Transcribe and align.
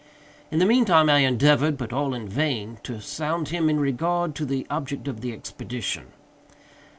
In 0.49 0.57
the 0.57 0.65
mean 0.65 0.83
time 0.85 1.11
I 1.11 1.19
endeavored, 1.19 1.77
but 1.77 1.93
all 1.93 2.15
in 2.15 2.27
vain, 2.27 2.79
to 2.81 2.99
sound 2.99 3.49
him 3.49 3.69
in 3.69 3.79
regard 3.79 4.33
to 4.37 4.45
the 4.45 4.65
object 4.67 5.07
of 5.07 5.21
the 5.21 5.31
expedition. 5.31 6.07